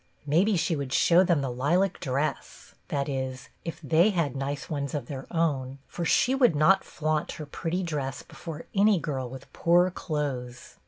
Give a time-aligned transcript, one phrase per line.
[0.25, 4.95] Maybe she would show them the lilac dress,— that is, if they had nice ones
[4.95, 9.53] of their own, for she would not flaunt her pretty dress before any girl with
[9.53, 10.79] poor clothes.